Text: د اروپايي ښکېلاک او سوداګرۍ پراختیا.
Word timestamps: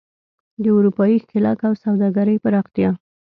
د 0.61 0.63
اروپايي 0.77 1.17
ښکېلاک 1.23 1.59
او 1.67 1.73
سوداګرۍ 1.83 2.37
پراختیا. 2.43 2.89